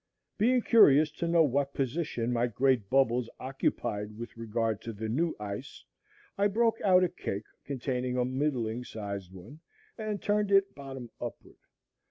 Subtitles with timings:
[0.39, 5.35] Being curious to know what position my great bubbles occupied with regard to the new
[5.39, 5.83] ice,
[6.39, 9.59] I broke out a cake containing a middling sized one,
[9.99, 11.57] and turned it bottom upward.